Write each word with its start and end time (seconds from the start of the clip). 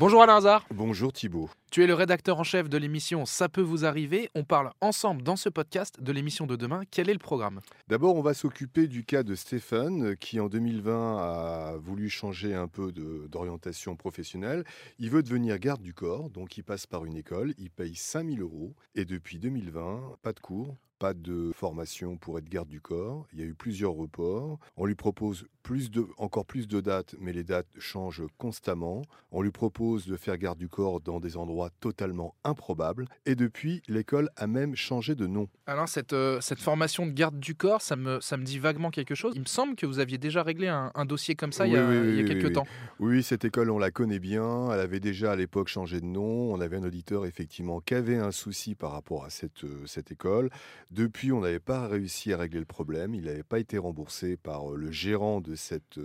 Bonjour 0.00 0.22
Alain 0.22 0.38
Hazard. 0.38 0.66
Bonjour 0.74 1.12
Thibault. 1.12 1.48
Tu 1.70 1.84
es 1.84 1.86
le 1.86 1.94
rédacteur 1.94 2.40
en 2.40 2.42
chef 2.42 2.68
de 2.68 2.76
l'émission 2.76 3.26
Ça 3.26 3.48
peut 3.48 3.60
vous 3.60 3.84
arriver. 3.84 4.28
On 4.34 4.42
parle 4.42 4.72
ensemble 4.80 5.22
dans 5.22 5.36
ce 5.36 5.48
podcast 5.48 6.00
de 6.00 6.10
l'émission 6.10 6.46
de 6.46 6.56
demain. 6.56 6.82
Quel 6.90 7.08
est 7.08 7.12
le 7.12 7.20
programme? 7.20 7.60
D'abord, 7.86 8.16
on 8.16 8.20
va 8.20 8.34
s'occuper 8.34 8.88
du 8.88 9.04
cas 9.04 9.22
de 9.22 9.36
Stéphane 9.36 10.16
qui 10.16 10.40
en 10.40 10.48
2020 10.48 11.18
a 11.18 11.76
voulu 11.76 12.08
changer 12.08 12.54
un 12.54 12.66
peu 12.66 12.90
d'orientation 13.28 13.94
professionnelle. 13.94 14.64
Il 14.98 15.10
veut 15.10 15.22
devenir 15.22 15.60
garde 15.60 15.80
du 15.80 15.94
corps, 15.94 16.28
donc 16.28 16.56
il 16.58 16.64
passe 16.64 16.86
par 16.86 17.04
une 17.04 17.16
école, 17.16 17.54
il 17.58 17.70
paye 17.70 17.94
5000 17.94 18.40
euros 18.40 18.74
et 18.96 19.04
depuis 19.04 19.38
2020, 19.38 20.16
pas 20.22 20.32
de 20.32 20.40
cours, 20.40 20.76
pas 21.04 21.12
de 21.12 21.52
formation 21.54 22.16
pour 22.16 22.38
être 22.38 22.48
garde 22.48 22.66
du 22.66 22.80
corps. 22.80 23.26
Il 23.34 23.38
y 23.38 23.42
a 23.42 23.44
eu 23.44 23.52
plusieurs 23.52 23.92
reports. 23.92 24.58
On 24.78 24.86
lui 24.86 24.94
propose 24.94 25.44
plus 25.62 25.90
de, 25.90 26.06
encore 26.18 26.44
plus 26.44 26.68
de 26.68 26.80
dates, 26.80 27.14
mais 27.18 27.32
les 27.32 27.42
dates 27.42 27.66
changent 27.78 28.22
constamment. 28.38 29.02
On 29.32 29.42
lui 29.42 29.50
propose 29.50 30.06
de 30.06 30.16
faire 30.16 30.36
garde 30.36 30.58
du 30.58 30.68
corps 30.68 31.00
dans 31.00 31.20
des 31.20 31.36
endroits 31.36 31.70
totalement 31.80 32.34
improbables. 32.44 33.06
Et 33.26 33.34
depuis, 33.34 33.82
l'école 33.88 34.30
a 34.36 34.46
même 34.46 34.76
changé 34.76 35.14
de 35.14 35.26
nom. 35.26 35.48
Alors, 35.66 35.88
cette, 35.88 36.12
euh, 36.12 36.40
cette 36.40 36.60
formation 36.60 37.06
de 37.06 37.12
garde 37.12 37.40
du 37.40 37.54
corps, 37.54 37.82
ça 37.82 37.96
me, 37.96 38.20
ça 38.20 38.36
me 38.36 38.44
dit 38.44 38.58
vaguement 38.58 38.90
quelque 38.90 39.14
chose. 39.14 39.32
Il 39.34 39.40
me 39.40 39.46
semble 39.46 39.74
que 39.74 39.86
vous 39.86 39.98
aviez 39.98 40.18
déjà 40.18 40.42
réglé 40.42 40.68
un, 40.68 41.04
dossier 41.06 41.34
comme 41.34 41.52
ça 41.52 41.66
il 41.66 41.72
y 41.72 41.76
a, 41.76 41.94
il 41.94 42.16
y 42.16 42.20
a 42.20 42.24
quelques 42.24 42.52
temps. 42.52 42.66
Oui, 43.00 43.22
cette 43.22 43.44
école, 43.44 43.70
on 43.70 43.78
la 43.78 43.90
connaît 43.90 44.20
bien. 44.20 44.70
Elle 44.70 44.80
avait 44.80 45.00
déjà 45.00 45.32
à 45.32 45.36
l'époque 45.36 45.68
changé 45.68 46.00
de 46.00 46.06
nom. 46.06 46.52
On 46.52 46.60
avait 46.60 46.76
un 46.76 46.84
auditeur, 46.84 47.26
effectivement, 47.26 47.80
qui 47.80 47.94
avait 47.94 48.16
un 48.16 48.30
souci 48.30 48.74
par 48.74 48.92
rapport 48.92 49.24
à 49.24 49.30
cette, 49.30 49.64
euh, 49.64 49.86
cette 49.86 50.12
école. 50.12 50.50
Depuis, 50.94 51.32
on 51.32 51.40
n'avait 51.40 51.58
pas 51.58 51.88
réussi 51.88 52.32
à 52.32 52.36
régler 52.36 52.60
le 52.60 52.64
problème. 52.64 53.16
Il 53.16 53.24
n'avait 53.24 53.42
pas 53.42 53.58
été 53.58 53.78
remboursé 53.78 54.36
par 54.36 54.70
le 54.70 54.92
gérant 54.92 55.40
de 55.40 55.56
cette, 55.56 55.98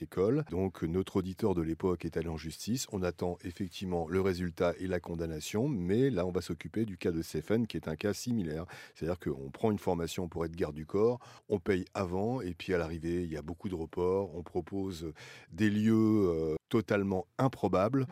école. 0.00 0.44
Donc, 0.50 0.84
notre 0.84 1.16
auditeur 1.16 1.56
de 1.56 1.62
l'époque 1.62 2.04
est 2.04 2.16
allé 2.16 2.28
en 2.28 2.36
justice. 2.36 2.86
On 2.92 3.02
attend 3.02 3.38
effectivement 3.42 4.06
le 4.06 4.20
résultat 4.20 4.72
et 4.78 4.86
la 4.86 5.00
condamnation. 5.00 5.66
Mais 5.66 6.10
là, 6.10 6.24
on 6.24 6.30
va 6.30 6.42
s'occuper 6.42 6.84
du 6.84 6.96
cas 6.96 7.10
de 7.10 7.22
Stéphane, 7.22 7.66
qui 7.66 7.76
est 7.76 7.88
un 7.88 7.96
cas 7.96 8.12
similaire. 8.12 8.66
C'est-à-dire 8.94 9.18
qu'on 9.18 9.50
prend 9.50 9.72
une 9.72 9.80
formation 9.80 10.28
pour 10.28 10.44
être 10.44 10.54
garde 10.54 10.76
du 10.76 10.86
corps, 10.86 11.18
on 11.48 11.58
paye 11.58 11.84
avant, 11.92 12.40
et 12.40 12.54
puis 12.54 12.72
à 12.72 12.78
l'arrivée, 12.78 13.24
il 13.24 13.32
y 13.32 13.36
a 13.36 13.42
beaucoup 13.42 13.68
de 13.68 13.74
reports. 13.74 14.30
On 14.36 14.44
propose 14.44 15.12
des 15.50 15.70
lieux 15.70 16.54
totalement 16.68 17.26
improbables, 17.38 18.06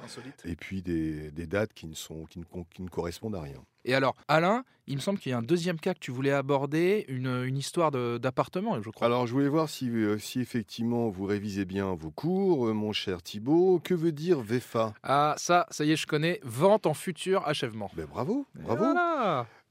et 0.45 0.57
puis 0.57 0.83
des, 0.83 1.31
dates 1.47 1.73
qui 1.73 1.87
ne, 1.87 1.95
sont, 1.95 2.25
qui 2.25 2.41
ne 2.83 2.89
correspondent 2.89 3.37
à 3.37 3.43
rien. 3.43 3.63
Et 3.85 3.95
alors, 3.95 4.17
Alain, 4.29 4.65
il 4.87 4.97
me 4.97 5.01
semble 5.01 5.19
qu'il 5.19 5.31
y 5.31 5.35
a 5.35 5.39
un 5.39 5.43
deuxième 5.43 5.79
cas 5.79 5.93
que 5.93 5.99
tu 5.99 6.11
voulais 6.11 6.31
aborder, 6.31 7.05
une, 7.09 7.57
histoire 7.57 7.91
d'appartement, 7.91 8.81
je 8.83 8.91
crois. 8.91 9.07
Alors, 9.07 9.27
je 9.27 9.33
voulais 9.33 9.49
voir 9.49 9.69
si, 9.69 9.89
euh, 9.91 10.19
si 10.19 10.41
effectivement 10.41 11.09
vous 11.11 11.27
révisez 11.27 11.65
bien 11.65 11.95
vos 11.95 12.11
cours, 12.11 12.69
euh, 12.69 12.73
mon 12.73 12.93
cher 12.93 13.23
Thibault. 13.23 13.81
Que 13.83 13.95
veut 13.95 14.13
dire 14.13 14.41
VEFA 14.41 14.95
Ah, 15.03 15.35
ça, 15.37 15.67
ça 15.71 15.85
y 15.85 15.93
est, 15.93 15.97
je 15.97 16.07
connais. 16.07 16.41
Vente 16.43 16.87
en 16.87 16.95
futur 16.95 17.47
achèvement. 17.47 17.91
Ben, 17.95 18.07
bravo, 18.07 18.47
bravo. 18.55 18.85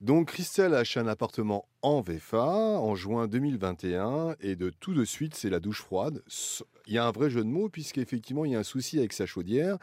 Donc 0.04 0.28
Christelle 0.28 0.74
a 0.74 0.80
acheté 0.80 1.00
un 1.00 1.08
appartement 1.08 1.66
en 1.82 2.02
VFA 2.02 2.46
en 2.46 2.94
juin 2.94 3.30
2021 3.30 4.36
et 4.42 4.58
de 4.58 4.70
tout 4.70 4.94
de 4.94 5.06
suite 5.06 5.34
c'est 5.34 5.50
la 5.50 5.62
douche 5.62 5.82
froide. 5.82 6.22
Il 6.88 6.94
y 6.94 6.98
a 6.98 7.06
un 7.06 7.12
vrai 7.12 7.30
jeu 7.30 7.42
de 7.42 7.48
mots 7.48 7.70
puisqu'effectivement 7.70 8.44
il 8.44 8.52
y 8.52 8.56
a 8.58 8.60
un 8.60 8.64
souci 8.64 9.00
avec 9.00 9.14
sa 9.14 9.26
chaudière. 9.26 9.78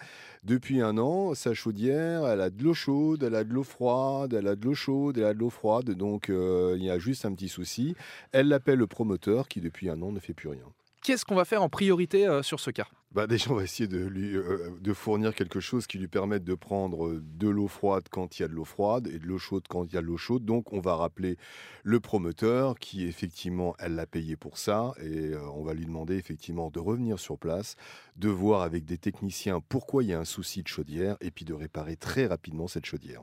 Depuis 0.44 0.82
un 0.82 0.98
an, 0.98 1.32
sa 1.34 1.54
chaudière, 1.54 2.26
elle 2.26 2.42
a 2.42 2.50
de 2.50 2.62
l'eau 2.62 2.74
chaude, 2.74 3.22
elle 3.22 3.34
a 3.34 3.44
de 3.44 3.54
l'eau 3.54 3.62
froide, 3.62 4.34
elle 4.34 4.46
a 4.46 4.56
de 4.56 4.64
l'eau 4.66 4.74
chaude, 4.74 5.16
elle 5.16 5.24
a 5.24 5.32
de 5.32 5.38
l'eau 5.38 5.48
froide. 5.48 5.92
Donc 5.92 6.28
euh, 6.28 6.74
il 6.76 6.84
y 6.84 6.90
a 6.90 6.98
juste 6.98 7.24
un 7.24 7.32
petit 7.32 7.48
souci. 7.48 7.96
Elle 8.32 8.48
l'appelle 8.48 8.78
le 8.78 8.86
promoteur 8.86 9.48
qui 9.48 9.62
depuis 9.62 9.88
un 9.88 10.02
an 10.02 10.12
ne 10.12 10.20
fait 10.20 10.34
plus 10.34 10.50
rien. 10.50 10.66
Qu'est-ce 11.02 11.24
qu'on 11.24 11.34
va 11.34 11.44
faire 11.44 11.62
en 11.62 11.68
priorité 11.68 12.26
euh, 12.26 12.42
sur 12.42 12.60
ce 12.60 12.70
cas? 12.70 12.86
Bah 13.12 13.26
déjà, 13.26 13.50
on 13.50 13.54
va 13.54 13.64
essayer 13.64 13.88
de, 13.88 13.98
lui, 13.98 14.36
euh, 14.36 14.70
de 14.80 14.92
fournir 14.92 15.34
quelque 15.34 15.58
chose 15.58 15.86
qui 15.86 15.98
lui 15.98 16.06
permette 16.06 16.44
de 16.44 16.54
prendre 16.54 17.18
de 17.20 17.48
l'eau 17.48 17.66
froide 17.66 18.04
quand 18.10 18.38
il 18.38 18.42
y 18.42 18.44
a 18.44 18.48
de 18.48 18.52
l'eau 18.52 18.64
froide 18.64 19.08
et 19.08 19.18
de 19.18 19.26
l'eau 19.26 19.38
chaude 19.38 19.64
quand 19.68 19.84
il 19.84 19.94
y 19.94 19.96
a 19.96 20.00
de 20.00 20.06
l'eau 20.06 20.18
chaude. 20.18 20.44
Donc, 20.44 20.72
on 20.72 20.80
va 20.80 20.94
rappeler 20.94 21.36
le 21.82 21.98
promoteur 22.00 22.78
qui, 22.78 23.04
effectivement, 23.04 23.74
elle 23.78 23.94
l'a 23.94 24.06
payé 24.06 24.36
pour 24.36 24.58
ça. 24.58 24.92
Et 25.02 25.30
euh, 25.30 25.40
on 25.54 25.64
va 25.64 25.74
lui 25.74 25.86
demander, 25.86 26.16
effectivement, 26.16 26.70
de 26.70 26.78
revenir 26.78 27.18
sur 27.18 27.38
place, 27.38 27.76
de 28.16 28.28
voir 28.28 28.62
avec 28.62 28.84
des 28.84 28.98
techniciens 28.98 29.60
pourquoi 29.68 30.04
il 30.04 30.10
y 30.10 30.14
a 30.14 30.20
un 30.20 30.24
souci 30.24 30.62
de 30.62 30.68
chaudière 30.68 31.16
et 31.20 31.30
puis 31.30 31.44
de 31.44 31.54
réparer 31.54 31.96
très 31.96 32.26
rapidement 32.26 32.68
cette 32.68 32.86
chaudière. 32.86 33.22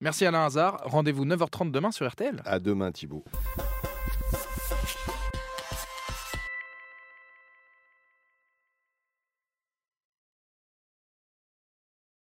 Merci 0.00 0.24
Alain 0.24 0.46
Hazard. 0.46 0.80
Rendez-vous 0.84 1.26
9h30 1.26 1.70
demain 1.70 1.92
sur 1.92 2.08
RTL. 2.08 2.40
À 2.44 2.58
demain, 2.58 2.90
Thibault. 2.90 3.24